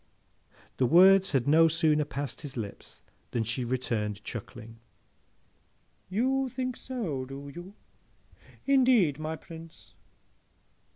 The 0.77 0.87
words 0.87 1.29
had 1.29 1.47
no 1.47 1.67
sooner 1.67 2.05
passed 2.05 2.41
his 2.41 2.57
lips 2.57 3.03
than 3.29 3.43
she 3.43 3.63
returned, 3.63 4.23
chuckling, 4.23 4.79
'You 6.09 6.49
think 6.49 6.75
so, 6.75 7.23
do 7.23 7.51
you? 7.53 7.75
Indeed, 8.65 9.19
my 9.19 9.35
Prince? 9.35 9.93